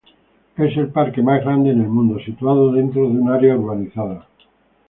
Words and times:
Es 0.57 0.75
el 0.77 0.87
parque 0.87 1.21
más 1.21 1.41
grande 1.43 1.69
en 1.69 1.81
el 1.81 1.87
mundo 1.87 2.17
situado 2.25 2.71
dentro 2.71 3.03
de 3.03 3.09
un 3.19 3.29
área 3.29 3.55
urbanizada. 3.55 4.27